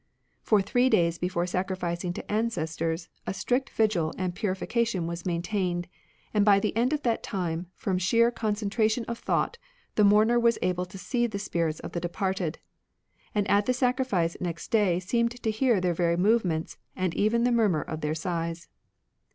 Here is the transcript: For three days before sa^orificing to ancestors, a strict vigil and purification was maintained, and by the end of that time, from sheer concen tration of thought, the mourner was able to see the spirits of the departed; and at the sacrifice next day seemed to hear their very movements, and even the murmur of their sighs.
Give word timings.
For 0.41 0.63
three 0.63 0.89
days 0.89 1.19
before 1.19 1.43
sa^orificing 1.45 2.15
to 2.15 2.31
ancestors, 2.31 3.07
a 3.27 3.35
strict 3.35 3.69
vigil 3.69 4.15
and 4.17 4.33
purification 4.33 5.05
was 5.05 5.27
maintained, 5.27 5.87
and 6.33 6.43
by 6.43 6.59
the 6.59 6.75
end 6.75 6.91
of 6.91 7.03
that 7.03 7.21
time, 7.21 7.67
from 7.75 7.99
sheer 7.99 8.31
concen 8.31 8.69
tration 8.71 9.05
of 9.05 9.19
thought, 9.19 9.59
the 9.93 10.03
mourner 10.03 10.39
was 10.39 10.57
able 10.63 10.85
to 10.87 10.97
see 10.97 11.27
the 11.27 11.37
spirits 11.37 11.79
of 11.81 11.91
the 11.91 11.99
departed; 11.99 12.57
and 13.35 13.47
at 13.47 13.67
the 13.67 13.73
sacrifice 13.73 14.35
next 14.41 14.71
day 14.71 14.99
seemed 14.99 15.39
to 15.43 15.51
hear 15.51 15.79
their 15.79 15.93
very 15.93 16.17
movements, 16.17 16.79
and 16.95 17.13
even 17.13 17.43
the 17.43 17.51
murmur 17.51 17.83
of 17.83 18.01
their 18.01 18.15
sighs. 18.15 18.69